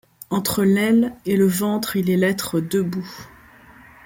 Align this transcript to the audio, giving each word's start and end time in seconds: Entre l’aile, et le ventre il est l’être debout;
Entre 0.31 0.63
l’aile, 0.63 1.13
et 1.27 1.37
le 1.37 1.45
ventre 1.45 1.95
il 1.95 2.09
est 2.09 2.17
l’être 2.17 2.59
debout; 2.59 3.07